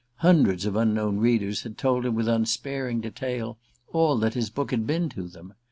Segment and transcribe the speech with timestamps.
[0.15, 3.59] Hundreds of unknown readers had told him with unsparing detail
[3.93, 5.53] all that his book had been to them.